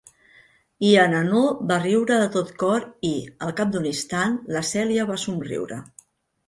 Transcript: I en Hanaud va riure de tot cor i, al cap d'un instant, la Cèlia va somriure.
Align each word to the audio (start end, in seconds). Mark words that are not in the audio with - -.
I 0.91 0.93
en 1.01 1.13
Hanaud 1.17 1.61
va 1.73 1.77
riure 1.83 2.17
de 2.23 2.31
tot 2.37 2.51
cor 2.65 2.89
i, 3.13 3.15
al 3.49 3.55
cap 3.61 3.77
d'un 3.77 3.89
instant, 3.95 4.43
la 4.59 4.67
Cèlia 4.75 5.11
va 5.13 5.25
somriure. 5.29 5.81